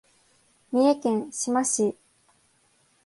[0.71, 1.95] 三重県志摩市